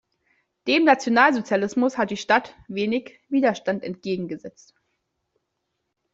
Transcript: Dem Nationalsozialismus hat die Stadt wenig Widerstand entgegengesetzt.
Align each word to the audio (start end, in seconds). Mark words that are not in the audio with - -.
Dem 0.65 0.83
Nationalsozialismus 0.83 1.95
hat 1.99 2.09
die 2.09 2.17
Stadt 2.17 2.55
wenig 2.67 3.19
Widerstand 3.29 3.83
entgegengesetzt. 3.83 4.73